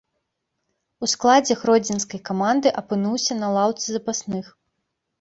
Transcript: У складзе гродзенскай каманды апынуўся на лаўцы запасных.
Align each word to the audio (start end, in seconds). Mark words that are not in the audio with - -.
У 1.05 1.09
складзе 1.13 1.53
гродзенскай 1.61 2.23
каманды 2.33 2.75
апынуўся 2.83 3.41
на 3.41 3.55
лаўцы 3.61 3.85
запасных. 4.01 4.55